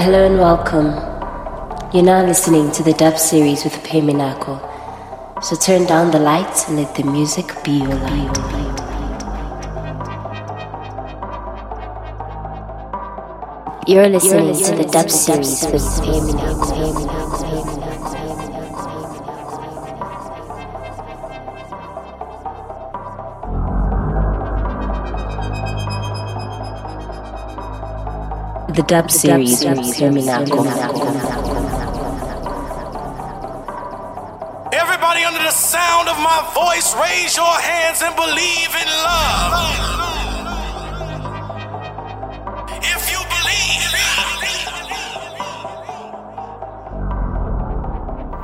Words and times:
Hello 0.00 0.24
and 0.24 0.38
welcome. 0.38 0.94
You're 1.92 2.04
now 2.04 2.24
listening 2.24 2.70
to 2.70 2.84
the 2.84 2.92
dub 2.92 3.18
series 3.18 3.64
with 3.64 3.72
Peminako. 3.82 4.62
So 5.42 5.56
turn 5.56 5.86
down 5.86 6.12
the 6.12 6.20
lights 6.20 6.68
and 6.68 6.76
let 6.76 6.94
the 6.94 7.02
music 7.02 7.52
be 7.64 7.72
your 7.72 7.96
light. 7.96 8.38
You're 13.88 14.08
listening 14.08 14.54
to 14.66 14.76
the 14.76 14.88
dub 14.88 15.10
series 15.10 15.66
with 15.66 15.82
Peminako. 16.06 17.77
The 28.78 28.84
dub 28.84 29.10
series. 29.10 29.64
Everybody 29.64 29.90
under 35.24 35.42
the 35.42 35.50
sound 35.50 36.08
of 36.08 36.16
my 36.20 36.48
voice, 36.54 36.94
raise 36.94 37.36
your 37.36 37.58
hands 37.58 38.02
and 38.02 38.14
believe 38.14 38.76
in 38.78 38.86
love. 39.02 39.52
If 42.84 43.10
you 43.10 43.18
believe, 43.34 43.90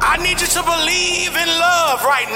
I 0.02 0.16
need 0.20 0.40
you 0.40 0.48
to 0.48 0.62
believe 0.64 1.36
in 1.36 1.46
love 1.46 2.02
right 2.02 2.28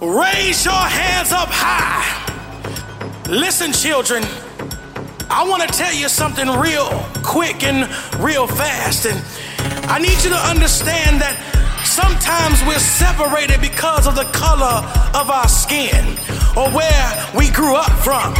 Raise 0.00 0.64
your 0.64 0.72
hands 0.72 1.30
up 1.30 1.50
high. 1.50 2.20
Listen, 3.30 3.72
children, 3.72 4.24
I 5.30 5.46
want 5.46 5.62
to 5.62 5.68
tell 5.68 5.94
you 5.94 6.08
something 6.08 6.48
real 6.58 6.90
quick 7.22 7.62
and 7.62 7.86
real 8.18 8.48
fast. 8.48 9.06
And 9.06 9.22
I 9.86 10.02
need 10.02 10.18
you 10.26 10.30
to 10.34 10.42
understand 10.50 11.22
that 11.22 11.38
sometimes 11.86 12.58
we're 12.66 12.82
separated 12.82 13.62
because 13.62 14.10
of 14.10 14.18
the 14.18 14.26
color 14.34 14.82
of 15.14 15.30
our 15.30 15.46
skin 15.46 16.18
or 16.58 16.66
where 16.74 17.06
we 17.38 17.46
grew 17.54 17.78
up 17.78 17.94
from. 18.02 18.34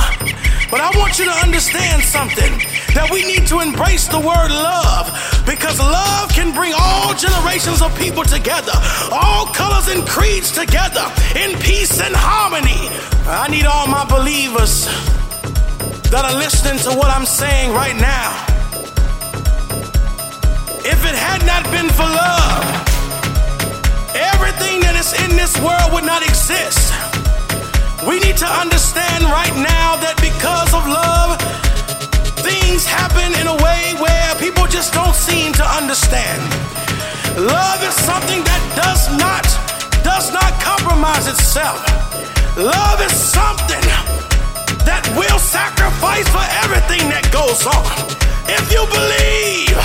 But 0.66 0.82
I 0.82 0.90
want 0.98 1.22
you 1.22 1.30
to 1.30 1.36
understand 1.46 2.02
something 2.02 2.58
that 2.98 3.06
we 3.06 3.22
need 3.22 3.46
to 3.54 3.62
embrace 3.62 4.10
the 4.10 4.18
word 4.18 4.50
love 4.50 5.14
because 5.46 5.78
love 5.78 6.34
can 6.34 6.50
bring 6.50 6.74
all 6.74 7.14
generations 7.14 7.86
of 7.86 7.94
people 7.94 8.26
together, 8.26 8.74
all 9.14 9.46
colors 9.54 9.86
and 9.86 10.02
creeds 10.10 10.50
together 10.50 11.06
in 11.38 11.54
peace 11.62 12.02
and 12.02 12.18
harmony. 12.18 12.90
I 13.30 13.46
need 13.46 13.66
all 13.66 13.86
my 13.86 14.02
believers 14.10 14.90
that 16.10 16.26
are 16.26 16.34
listening 16.34 16.74
to 16.82 16.90
what 16.98 17.06
I'm 17.06 17.24
saying 17.24 17.70
right 17.70 17.94
now. 17.94 18.34
If 20.82 21.06
it 21.06 21.14
had 21.14 21.46
not 21.46 21.62
been 21.70 21.86
for 21.86 22.02
love, 22.02 22.66
everything 24.18 24.82
that 24.82 24.98
is 24.98 25.14
in 25.22 25.38
this 25.38 25.54
world 25.62 25.94
would 25.94 26.02
not 26.02 26.26
exist. 26.26 26.90
We 28.02 28.18
need 28.18 28.34
to 28.42 28.50
understand 28.50 29.22
right 29.30 29.54
now 29.54 30.02
that 30.02 30.18
because 30.18 30.74
of 30.74 30.82
love, 30.82 31.38
things 32.42 32.82
happen 32.82 33.30
in 33.38 33.46
a 33.46 33.54
way 33.62 33.94
where 34.02 34.34
people 34.42 34.66
just 34.66 34.90
don't 34.90 35.14
seem 35.14 35.54
to 35.62 35.66
understand. 35.78 36.42
Love 37.38 37.86
is 37.86 37.94
something 38.02 38.42
that 38.42 38.62
does 38.74 39.06
not 39.14 39.46
does 40.02 40.34
not 40.34 40.50
compromise 40.58 41.30
itself. 41.30 41.78
Love 42.58 42.98
is 42.98 43.14
something 43.14 43.69
sacrifice 46.10 46.28
for 46.28 46.46
everything 46.64 47.08
that 47.10 47.30
goes 47.32 47.66
on. 47.66 48.10
If 48.48 48.70
you 48.72 48.84
believe. 48.86 49.76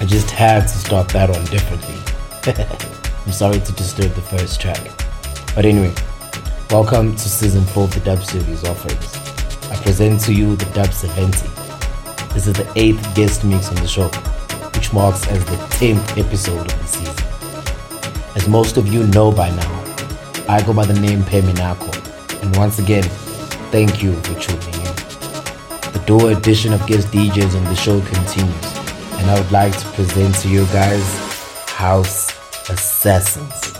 I 0.00 0.04
just 0.04 0.30
had 0.30 0.62
to 0.62 0.68
start 0.68 1.08
that 1.08 1.30
one 1.30 1.44
differently. 1.46 1.96
I'm 3.26 3.32
sorry 3.32 3.60
to 3.60 3.72
disturb 3.72 4.12
the 4.12 4.22
first 4.22 4.60
track. 4.60 4.80
But 5.54 5.64
anyway, 5.64 5.94
welcome 6.70 7.14
to 7.14 7.28
season 7.28 7.64
4 7.64 7.84
of 7.84 7.94
the 7.94 8.00
Dub 8.00 8.22
Series 8.22 8.64
offerings. 8.64 9.16
I 9.70 9.76
present 9.82 10.20
to 10.22 10.32
you 10.32 10.56
the 10.56 10.66
Dub 10.66 10.92
70. 10.92 11.48
This 12.34 12.46
is 12.46 12.54
the 12.54 12.64
8th 12.76 13.14
guest 13.14 13.44
mix 13.44 13.68
on 13.68 13.76
the 13.76 13.88
show, 13.88 14.08
which 14.74 14.92
marks 14.92 15.26
as 15.28 15.44
the 15.46 15.56
10th 15.78 16.18
episode 16.18 16.60
of 16.60 16.78
the 16.78 16.86
season. 16.86 17.24
As 18.36 18.48
most 18.48 18.76
of 18.76 18.86
you 18.86 19.06
know 19.08 19.32
by 19.32 19.50
now, 19.50 19.82
I 20.48 20.62
go 20.62 20.72
by 20.72 20.86
the 20.86 20.94
name 21.00 21.22
Peminako, 21.22 22.05
and 22.46 22.56
once 22.56 22.78
again, 22.78 23.02
thank 23.72 24.02
you 24.02 24.14
for 24.22 24.38
tuning 24.38 24.74
in. 24.74 24.94
The 25.92 26.02
dual 26.06 26.28
edition 26.28 26.72
of 26.72 26.86
guest 26.86 27.08
DJs 27.08 27.56
on 27.56 27.64
the 27.64 27.74
show 27.74 28.00
continues, 28.00 28.78
and 29.18 29.28
I 29.28 29.38
would 29.38 29.50
like 29.50 29.76
to 29.76 29.86
present 29.88 30.34
to 30.36 30.48
you 30.48 30.64
guys 30.66 31.04
House 31.68 32.30
Assassins. 32.70 33.74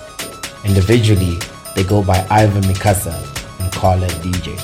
Individually, 0.64 1.38
they 1.76 1.84
go 1.84 2.02
by 2.02 2.26
Ivan 2.28 2.62
Micasa 2.64 3.14
and 3.60 3.70
Carla 3.72 4.08
DJ. 4.24 4.56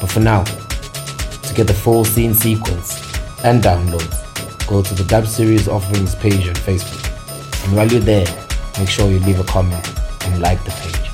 But 0.00 0.10
for 0.10 0.20
now, 0.20 0.44
to 0.44 1.54
get 1.54 1.66
the 1.66 1.74
full 1.74 2.04
scene 2.04 2.34
sequence 2.34 3.00
and 3.42 3.62
downloads, 3.62 4.66
go 4.68 4.82
to 4.82 4.94
the 4.94 5.04
Dub 5.04 5.26
Series 5.26 5.66
Offerings 5.66 6.14
page 6.14 6.46
on 6.46 6.54
Facebook. 6.54 7.64
And 7.64 7.74
while 7.74 7.90
you're 7.90 8.00
there, 8.00 8.26
make 8.78 8.90
sure 8.90 9.10
you 9.10 9.18
leave 9.20 9.40
a 9.40 9.44
comment 9.44 9.86
and 10.26 10.42
like 10.42 10.62
the 10.64 10.72
page. 10.72 11.10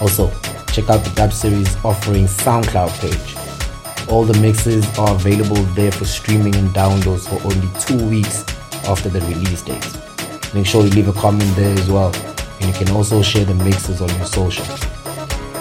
Also, 0.00 0.32
check 0.76 0.90
out 0.90 1.02
the 1.02 1.10
Dub 1.14 1.32
Series 1.32 1.74
offering 1.82 2.26
SoundCloud 2.26 2.92
page. 3.00 4.10
All 4.10 4.24
the 4.24 4.38
mixes 4.42 4.86
are 4.98 5.14
available 5.14 5.62
there 5.72 5.90
for 5.90 6.04
streaming 6.04 6.54
and 6.54 6.68
downloads 6.68 7.26
for 7.26 7.42
only 7.50 7.66
two 7.80 8.06
weeks 8.10 8.42
after 8.86 9.08
the 9.08 9.22
release 9.22 9.62
date. 9.62 10.52
Make 10.52 10.66
sure 10.66 10.84
you 10.84 10.90
leave 10.90 11.08
a 11.08 11.14
comment 11.14 11.56
there 11.56 11.72
as 11.78 11.90
well, 11.90 12.14
and 12.60 12.66
you 12.66 12.74
can 12.74 12.94
also 12.94 13.22
share 13.22 13.46
the 13.46 13.54
mixes 13.54 14.02
on 14.02 14.10
your 14.18 14.26
social. 14.26 14.66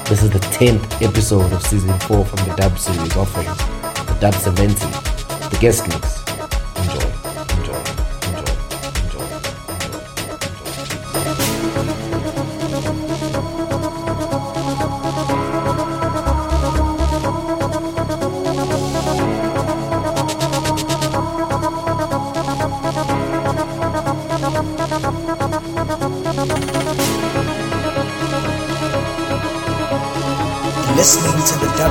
This 0.03 0.21
is 0.21 0.31
the 0.31 0.45
10th 0.51 1.01
episode 1.01 1.53
of 1.53 1.65
season 1.65 1.97
4 1.99 2.25
from 2.25 2.49
the 2.49 2.53
Dub 2.57 2.77
Series 2.77 3.15
offering, 3.15 3.47
the 4.07 4.17
Dub 4.19 4.33
70, 4.33 4.73
the 4.73 5.57
guest 5.61 5.87
mix. 5.87 6.24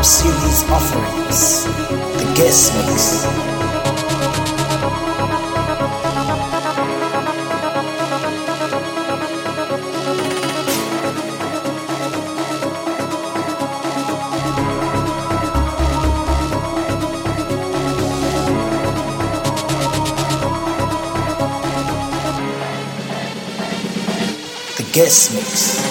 To 0.04 0.10
the 0.10 0.34
Dub 0.34 0.44
Series 0.44 0.70
offerings, 0.70 1.64
the 1.64 2.34
guest 2.36 2.74
mix. 2.74 3.24
The 24.76 24.84
guest 24.92 25.32
mix. 25.32 25.83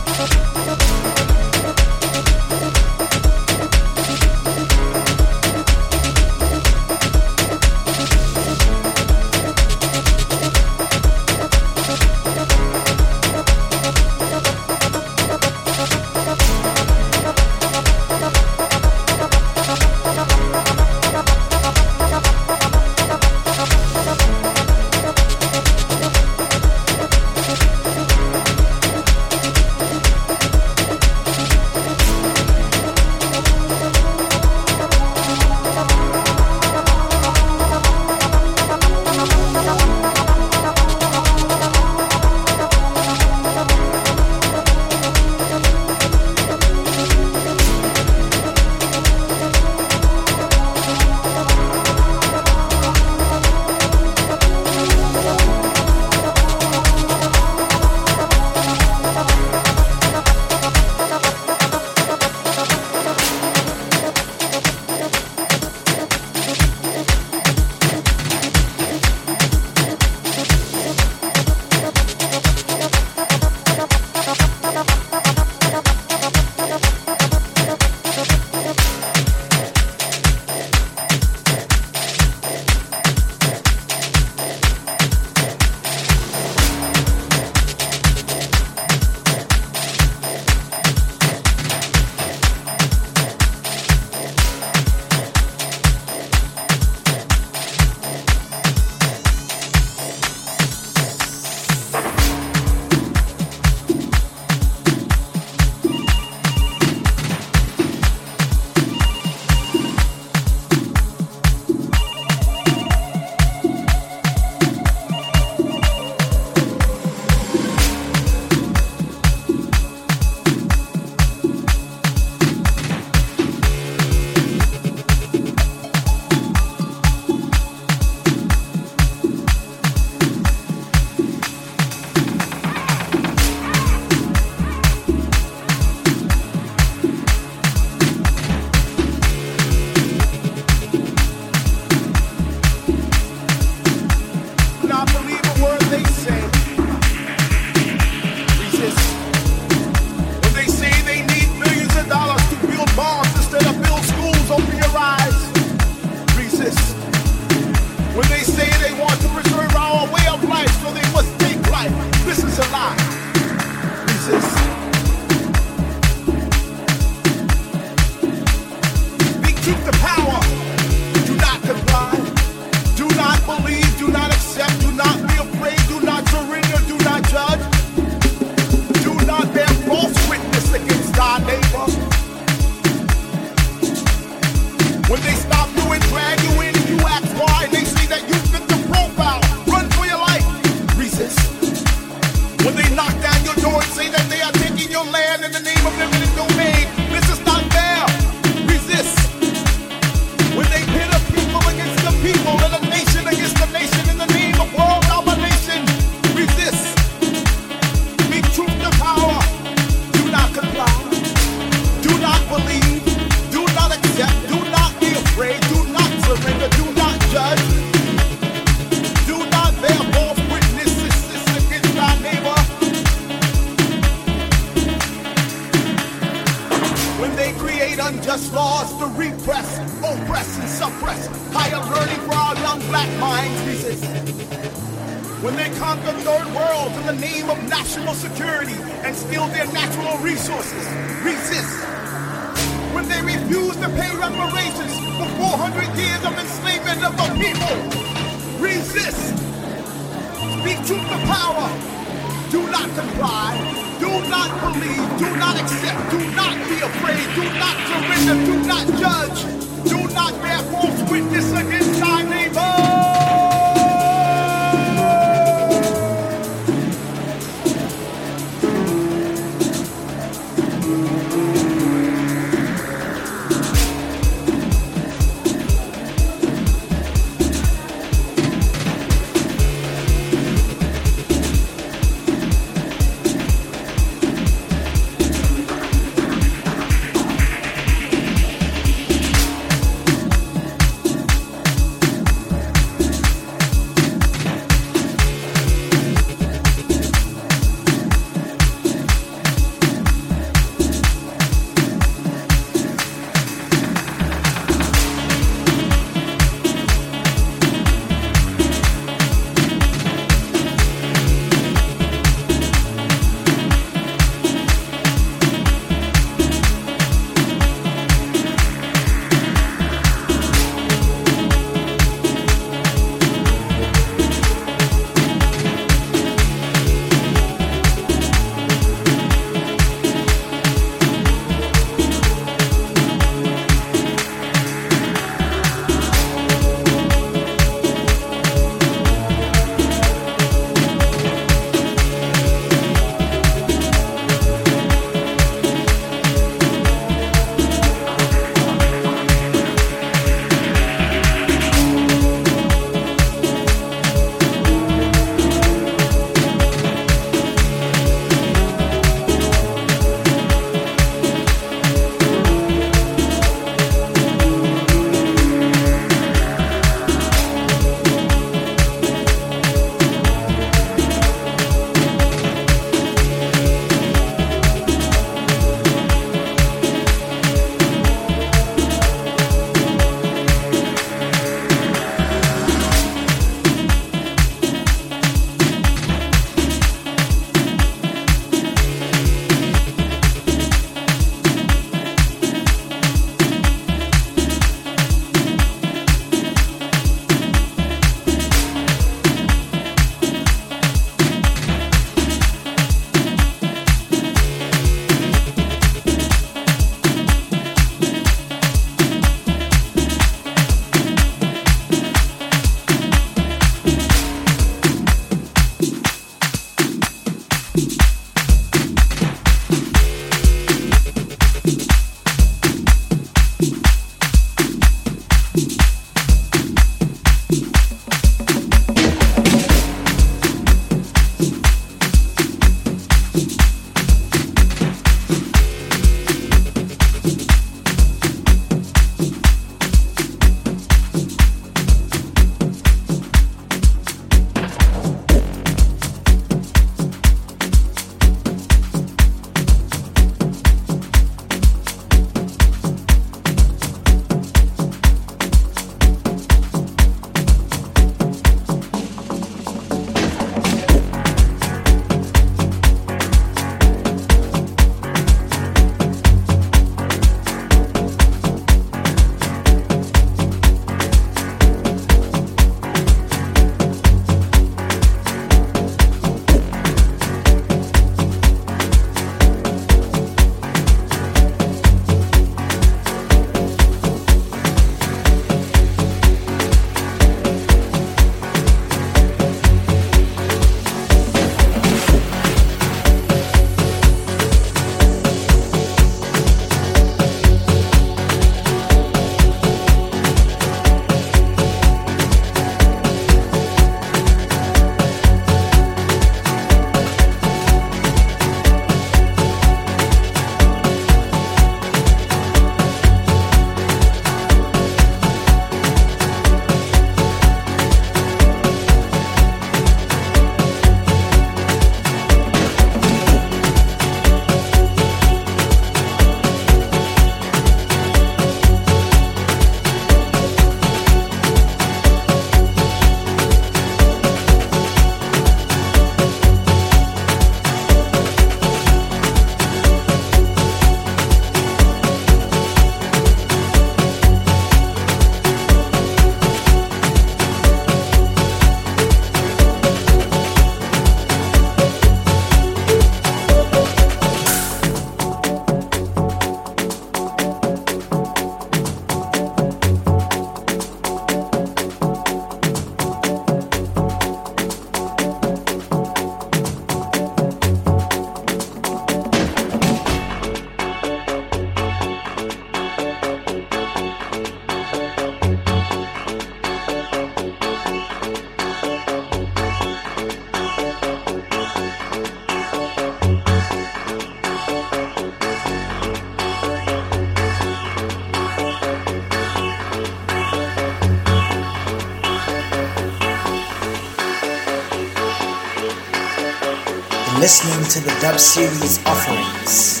Dub 598.20 598.40
Series 598.40 598.98
offerings, 599.06 600.00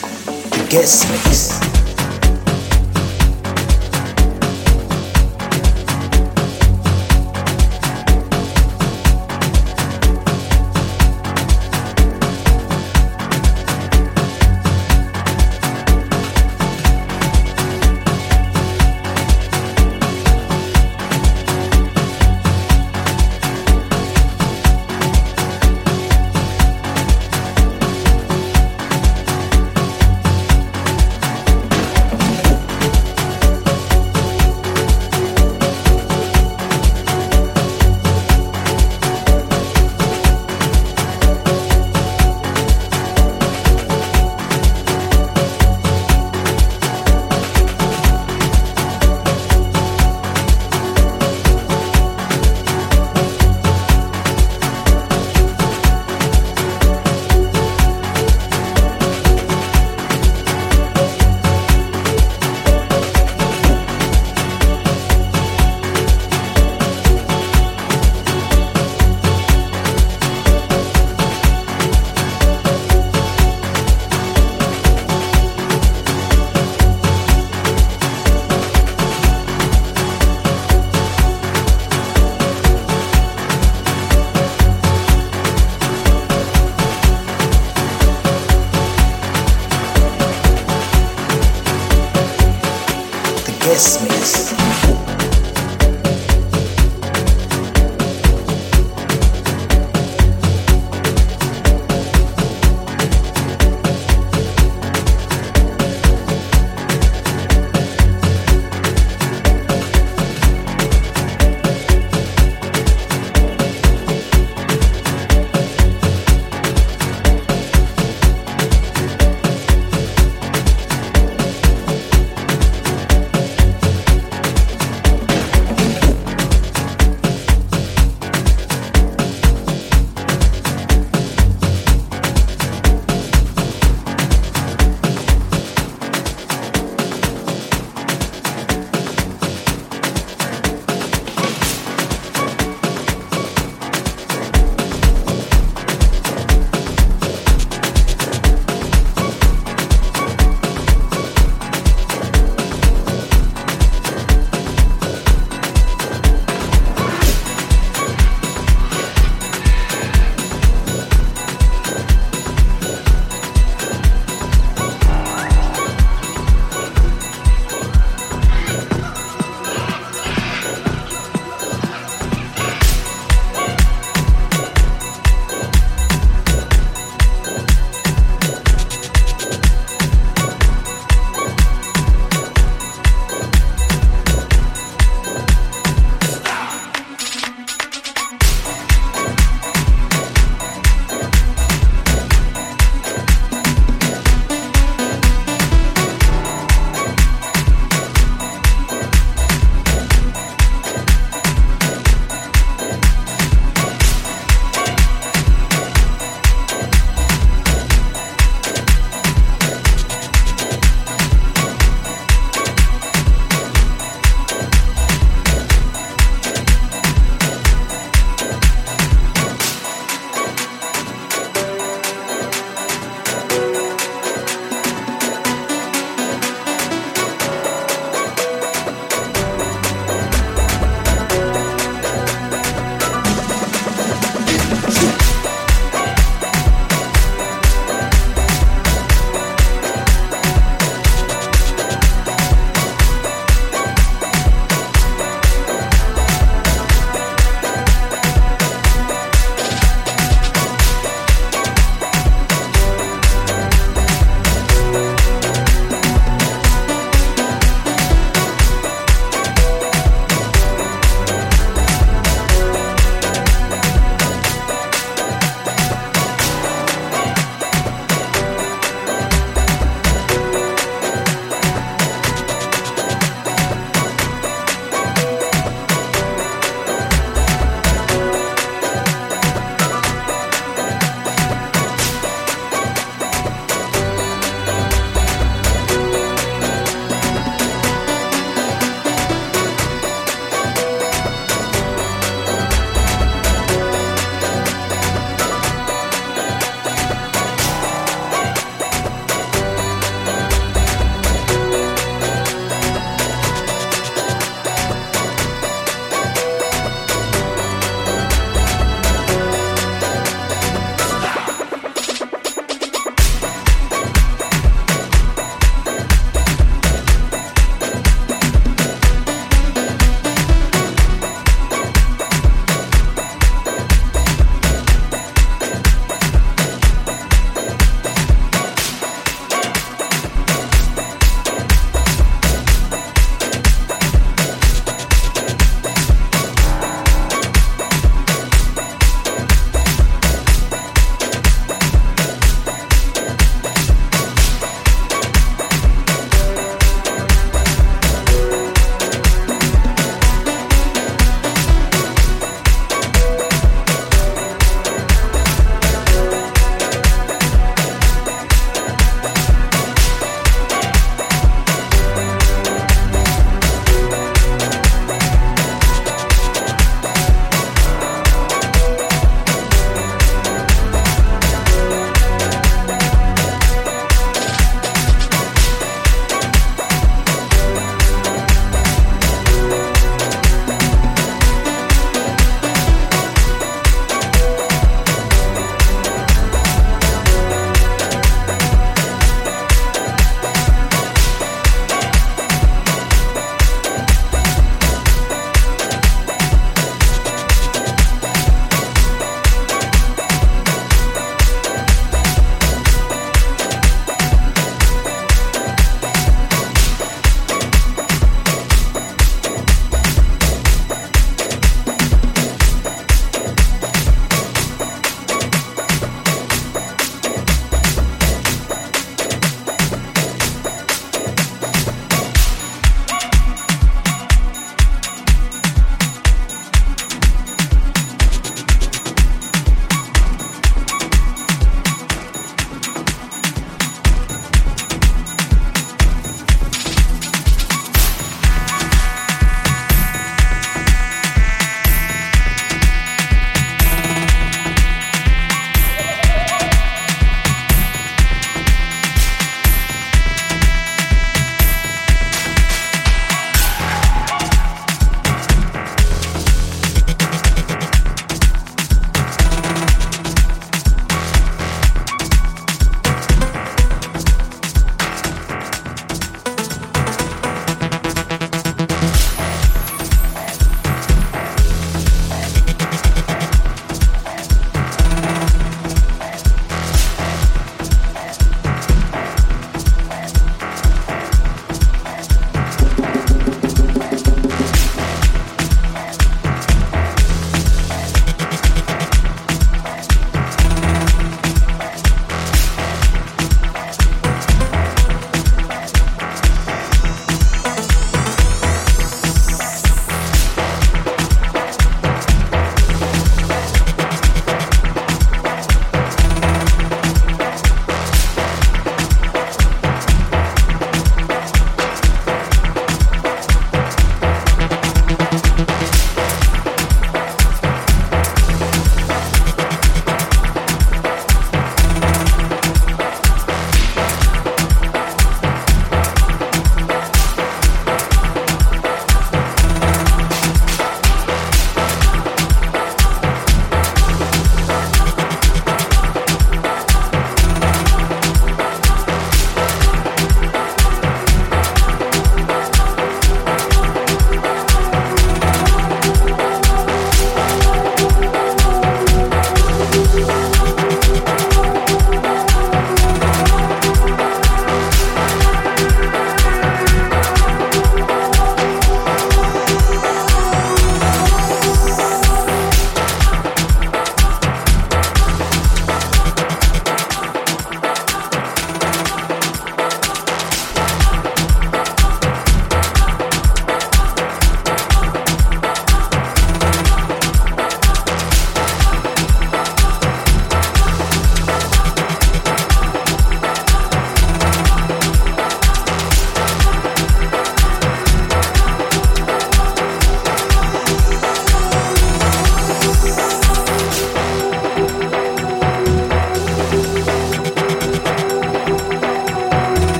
the 0.50 0.66
guest 0.68 1.08
mix. 1.08 1.67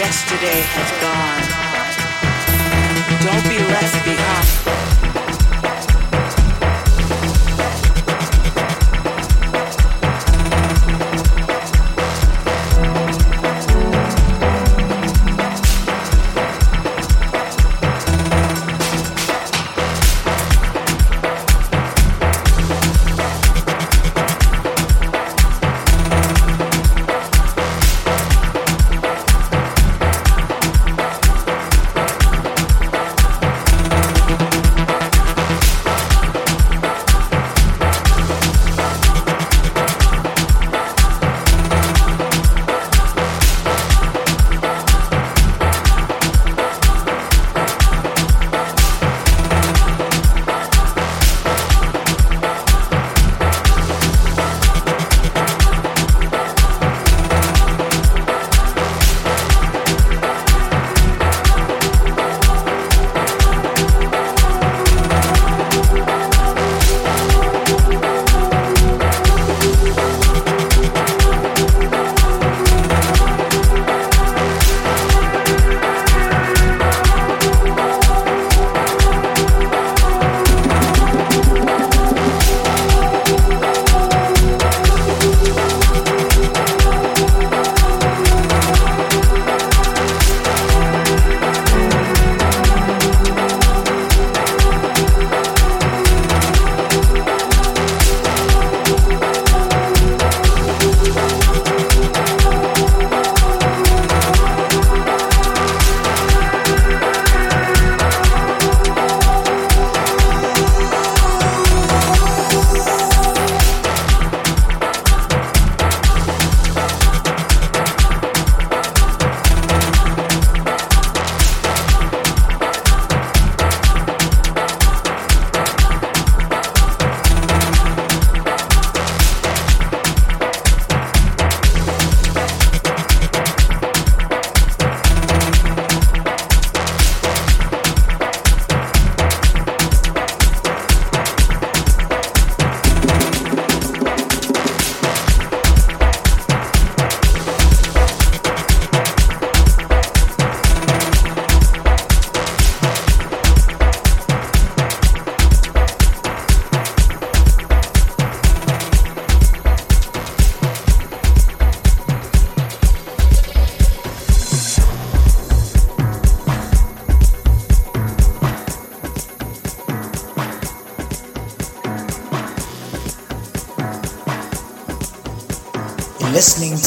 Yesterday 0.00 0.62
has 0.64 0.90
gone. 1.02 1.42
Don't 3.20 3.46
be 3.50 3.58
left 3.70 4.02
behind. 4.02 4.89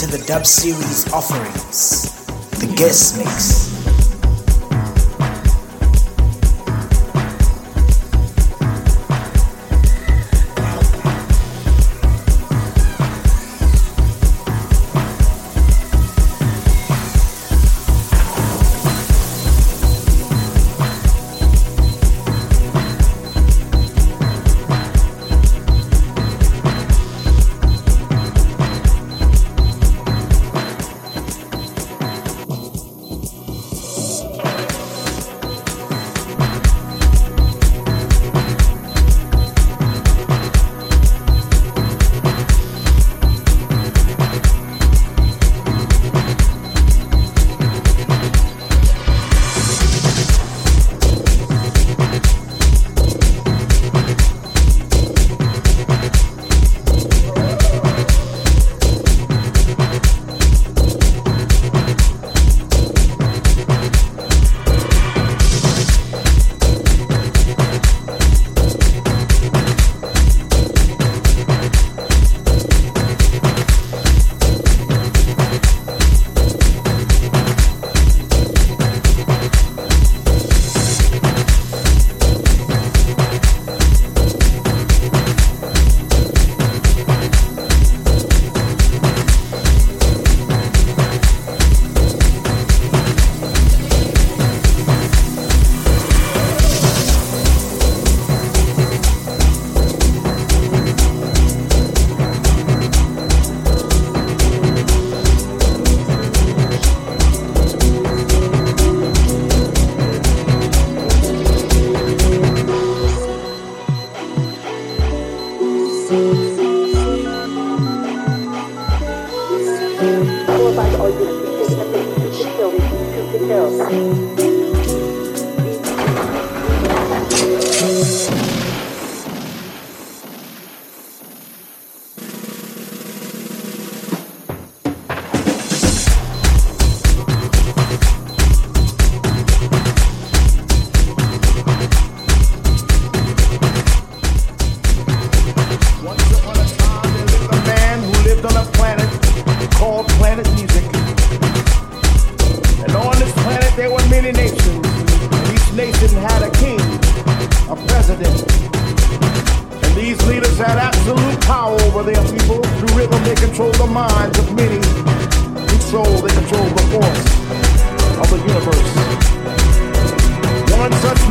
To 0.03 0.17
the 0.17 0.25
dub 0.25 0.45
series 0.45 1.11
offerings, 1.13 2.11
the 2.59 2.67
guest 2.75 3.17
mix. 3.17 3.72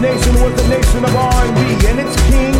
Nation 0.02 0.34
was 0.42 0.52
the 0.60 0.66
nation 0.66 1.04
of 1.04 1.14
R&B, 1.14 1.60
and 1.86 2.00
its 2.02 2.16
king 2.26 2.50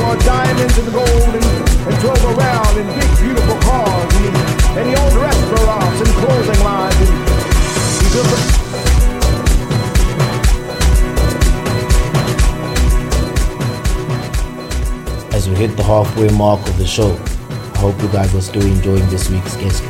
wore 0.00 0.16
diamonds 0.24 0.78
and 0.78 0.90
gold 0.90 1.34
and, 1.36 1.44
and 1.44 1.94
drove 2.00 2.24
around 2.32 2.72
in 2.80 2.86
big, 2.96 3.10
beautiful 3.20 3.56
cars. 3.68 4.14
And 4.16 4.24
he, 4.24 4.32
and 4.80 4.88
he 4.88 4.96
owned 4.96 5.16
restaurants 5.20 6.00
and 6.00 6.08
clothing 6.16 6.64
lines. 6.64 6.96
And 6.96 7.12
he 8.00 8.08
built 8.16 8.32
a, 8.32 8.38
As 15.36 15.50
we 15.50 15.54
hit 15.56 15.76
the 15.76 15.82
halfway 15.82 16.30
mark 16.30 16.66
of 16.66 16.78
the 16.78 16.86
show, 16.86 17.12
I 17.74 17.78
hope 17.78 18.00
you 18.00 18.08
guys 18.08 18.34
are 18.34 18.40
still 18.40 18.64
enjoying 18.64 19.06
this 19.10 19.28
week's 19.28 19.54
guest. 19.56 19.84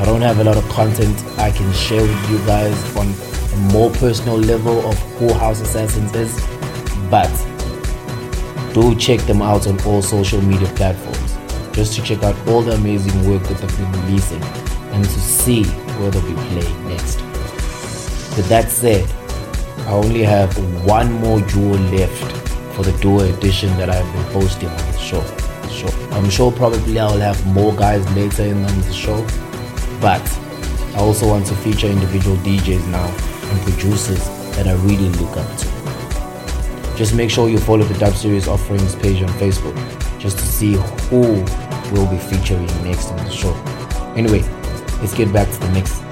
I 0.00 0.06
don't 0.06 0.22
have 0.22 0.38
a 0.40 0.44
lot 0.44 0.56
of 0.56 0.66
content 0.70 1.22
I 1.38 1.50
can 1.50 1.70
share 1.74 2.00
with 2.00 2.30
you 2.30 2.38
guys 2.46 2.96
on 2.96 3.12
a 3.52 3.56
more 3.70 3.90
personal 3.90 4.38
level 4.38 4.80
of 4.88 5.03
who 5.18 5.32
House 5.34 5.60
Assassins 5.60 6.14
is, 6.14 6.34
but 7.10 7.30
do 8.74 8.94
check 8.96 9.20
them 9.20 9.40
out 9.40 9.66
on 9.66 9.80
all 9.84 10.02
social 10.02 10.42
media 10.42 10.68
platforms 10.74 11.36
just 11.72 11.94
to 11.94 12.02
check 12.02 12.22
out 12.22 12.36
all 12.48 12.62
the 12.62 12.72
amazing 12.72 13.28
work 13.28 13.42
that 13.44 13.58
they've 13.58 13.78
been 13.78 13.92
releasing 14.04 14.42
and 14.92 15.04
to 15.04 15.20
see 15.20 15.64
where 15.64 16.10
they'll 16.10 16.22
be 16.22 16.34
playing 16.34 16.88
next. 16.88 17.20
With 18.36 18.48
that 18.48 18.68
said, 18.70 19.08
I 19.86 19.92
only 19.92 20.22
have 20.22 20.56
one 20.84 21.12
more 21.12 21.40
duo 21.40 21.76
left 21.94 22.32
for 22.74 22.82
the 22.82 22.92
duo 23.00 23.20
edition 23.20 23.76
that 23.76 23.90
I've 23.90 24.12
been 24.12 24.24
posting 24.32 24.68
on 24.68 24.76
the 24.76 24.98
show. 24.98 25.22
show. 25.68 25.88
I'm 26.12 26.28
sure 26.30 26.50
probably 26.50 26.98
I'll 26.98 27.18
have 27.18 27.44
more 27.46 27.74
guys 27.74 28.04
later 28.16 28.42
in 28.42 28.64
on 28.64 28.80
the 28.80 28.92
show, 28.92 29.24
but 30.00 30.22
I 30.94 30.98
also 30.98 31.28
want 31.28 31.46
to 31.46 31.54
feature 31.56 31.86
individual 31.86 32.36
DJs 32.38 32.86
now 32.88 33.06
and 33.06 33.60
producers 33.62 34.33
that 34.56 34.66
I 34.66 34.72
really 34.84 35.08
look 35.10 35.36
up 35.36 35.56
to. 35.58 36.96
Just 36.96 37.14
make 37.14 37.30
sure 37.30 37.48
you 37.48 37.58
follow 37.58 37.84
the 37.84 37.98
Dub 37.98 38.14
Series 38.14 38.46
offerings 38.46 38.94
page 38.94 39.22
on 39.22 39.28
Facebook 39.30 39.74
just 40.18 40.38
to 40.38 40.44
see 40.44 40.74
who 41.10 41.20
will 41.92 42.06
be 42.08 42.18
featuring 42.18 42.66
next 42.84 43.10
on 43.10 43.16
the 43.18 43.30
show. 43.30 43.52
Anyway, 44.16 44.42
let's 45.00 45.14
get 45.14 45.32
back 45.32 45.50
to 45.50 45.58
the 45.58 45.68
mix. 45.72 46.03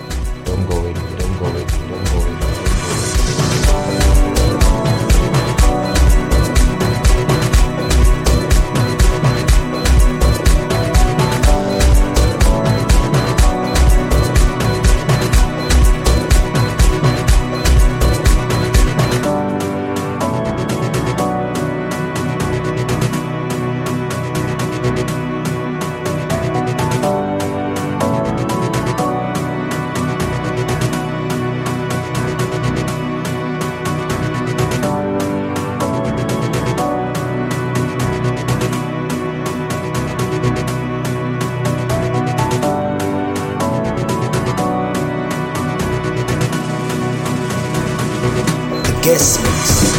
The 49.03 49.09
guest 49.09 49.91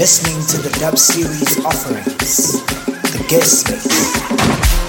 listening 0.00 0.46
to 0.46 0.56
the 0.66 0.78
dub 0.78 0.96
series 0.96 1.62
offerings, 1.62 2.64
the 3.12 3.22
guest 3.28 3.68
mix. 3.68 4.79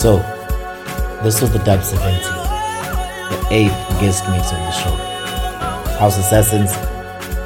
So, 0.00 0.16
this 1.22 1.42
was 1.42 1.52
the 1.52 1.58
Dub 1.58 1.84
70, 1.84 2.22
the 2.22 3.46
eighth 3.50 4.00
guest 4.00 4.24
mix 4.30 4.50
on 4.50 4.58
the 4.60 4.70
show. 4.70 4.96
House 5.98 6.16
Assassins, 6.16 6.72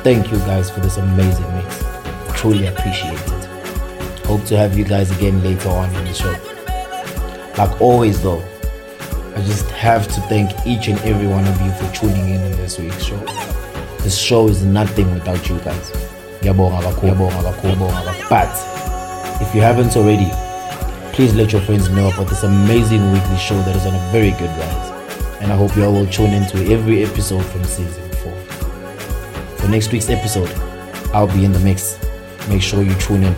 thank 0.05 0.31
you 0.31 0.39
guys 0.39 0.71
for 0.71 0.79
this 0.79 0.97
amazing 0.97 1.53
mix. 1.57 1.83
Truly 2.37 2.69
appreciate 2.69 3.15
it. 3.15 3.45
Hope 4.27 4.45
to 4.45 4.57
have 4.57 4.79
you 4.79 4.85
guys 4.85 5.11
again 5.19 5.43
later 5.43 5.69
on 5.69 5.93
in 5.97 6.05
the 6.05 6.15
show. 6.15 6.31
Like 7.59 7.81
always, 7.81 8.23
though, 8.23 8.45
I 9.35 9.43
just 9.43 9.69
have 9.71 10.07
to 10.07 10.21
thank 10.29 10.53
each 10.65 10.87
and 10.87 11.01
every 11.01 11.27
one 11.27 11.45
of 11.49 11.61
you 11.61 11.73
for 11.73 11.93
tuning 11.93 12.37
in 12.37 12.41
on 12.41 12.53
this 12.53 12.79
week's 12.79 13.03
show. 13.03 13.19
This 14.05 14.17
show 14.17 14.47
is 14.47 14.63
nothing 14.63 15.13
without 15.13 15.49
you 15.49 15.59
guys. 15.59 15.91
But 18.31 18.55
if 19.43 19.55
you 19.57 19.61
haven't 19.61 19.97
already, 19.97 20.31
please 21.15 21.33
let 21.37 21.53
your 21.53 21.61
friends 21.61 21.89
know 21.91 22.09
about 22.09 22.27
this 22.27 22.43
amazing 22.43 23.13
weekly 23.13 23.37
show 23.39 23.57
that 23.63 23.77
is 23.77 23.87
on 23.87 23.95
a 23.95 24.11
very 24.11 24.33
good 24.33 24.51
rise. 24.59 24.91
And 25.41 25.53
I 25.53 25.57
hope 25.57 25.77
you 25.77 25.85
all 25.85 25.93
will 25.93 26.09
tune 26.09 26.33
into 26.35 26.59
every 26.73 27.05
episode 27.05 27.45
from 27.47 27.63
season 27.63 28.11
4. 28.11 28.33
For 29.59 29.69
next 29.69 29.93
week's 29.93 30.11
episode, 30.11 30.53
I'll 31.15 31.33
be 31.33 31.45
in 31.45 31.53
the 31.53 31.61
mix. 31.61 32.01
Make 32.49 32.63
sure 32.63 32.83
you 32.83 32.93
tune 32.97 33.23
in. 33.23 33.33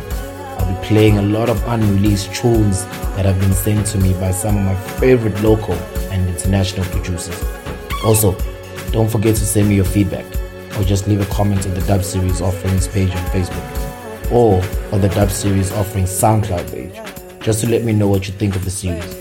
I'll 0.57 0.75
be 0.75 0.87
playing 0.87 1.19
a 1.19 1.23
lot 1.23 1.51
of 1.51 1.63
unreleased 1.69 2.35
tunes 2.35 2.87
that 3.15 3.27
have 3.27 3.39
been 3.39 3.53
sent 3.53 3.87
to 3.89 3.99
me 3.99 4.15
by 4.15 4.31
some 4.31 4.57
of 4.57 4.65
my 4.65 4.75
favorite 4.99 5.39
local 5.43 5.75
and 6.11 6.27
international 6.31 6.87
producers. 6.87 7.45
Also, 8.07 8.39
don't 8.91 9.11
forget 9.11 9.37
to 9.37 9.45
send 9.45 9.69
me 9.69 9.75
your 9.75 9.85
feedback 9.85 10.25
or 10.79 10.85
just 10.85 11.09
leave 11.09 11.21
a 11.21 11.27
comment 11.27 11.67
on 11.67 11.75
the 11.75 11.83
Dub 11.83 12.03
Series 12.03 12.41
Offerings 12.41 12.89
page 12.89 13.11
on 13.11 13.27
Facebook 13.27 14.33
or 14.33 14.63
on 14.95 15.03
the 15.03 15.11
Dub 15.11 15.29
Series 15.29 15.73
Offerings 15.73 16.09
SoundCloud 16.09 16.73
page 16.73 17.26
just 17.47 17.61
to 17.61 17.71
let 17.71 17.85
me 17.85 17.93
know 17.93 18.09
what 18.09 18.27
you 18.27 18.35
think 18.35 18.57
of 18.57 18.65
the 18.65 18.71
series. 18.73 19.15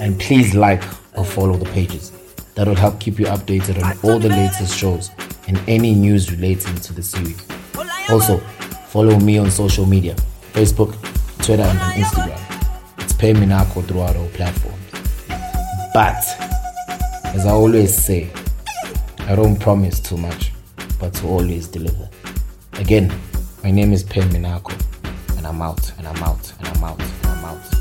And 0.00 0.20
please 0.20 0.54
like 0.54 0.82
or 1.16 1.24
follow 1.24 1.56
the 1.56 1.64
pages. 1.70 2.12
That 2.54 2.68
will 2.68 2.74
help 2.74 3.00
keep 3.00 3.18
you 3.18 3.24
updated 3.24 3.82
on 3.82 3.98
all 4.02 4.18
the 4.18 4.28
latest 4.28 4.76
shows 4.76 5.10
and 5.48 5.58
any 5.66 5.94
news 5.94 6.30
relating 6.30 6.74
to 6.74 6.92
the 6.92 7.02
series. 7.02 7.42
Also, 8.10 8.36
follow 8.88 9.18
me 9.18 9.38
on 9.38 9.50
social 9.50 9.86
media 9.86 10.14
Facebook, 10.52 10.92
Twitter, 11.42 11.62
and 11.62 11.78
on 11.78 11.92
Instagram. 11.92 12.98
It's 12.98 13.14
Pay 13.14 13.32
Minako 13.32 13.82
throughout 13.88 14.14
all 14.14 14.28
platforms. 14.28 14.76
But, 15.94 16.22
as 17.34 17.46
I 17.46 17.50
always 17.50 17.96
say, 17.96 18.30
I 19.20 19.34
don't 19.34 19.58
promise 19.58 20.00
too 20.00 20.18
much, 20.18 20.52
but 20.98 21.14
to 21.14 21.26
always 21.28 21.66
deliver. 21.66 22.10
Again, 22.74 23.10
my 23.64 23.70
name 23.70 23.94
is 23.94 24.02
Pay 24.02 24.20
Minako, 24.22 24.78
and 25.40 25.46
I'm 25.46 25.62
out, 25.62 25.92
and 25.96 26.06
I'm 26.06 26.22
out, 26.22 26.52
and 26.58 26.68
I'm 26.68 26.84
out. 26.84 27.00
And 27.00 27.26
I'm 27.26 27.44
out. 27.46 27.79